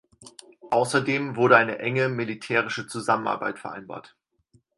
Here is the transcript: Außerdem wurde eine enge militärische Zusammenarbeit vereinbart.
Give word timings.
Außerdem 0.71 1.35
wurde 1.35 1.57
eine 1.57 1.77
enge 1.77 2.09
militärische 2.09 2.87
Zusammenarbeit 2.87 3.59
vereinbart. 3.59 4.17